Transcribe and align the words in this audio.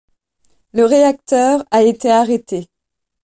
Le 0.73 0.83
réacteur 0.83 1.63
a 1.69 1.83
été 1.83 2.09
arrêté. 2.09 2.67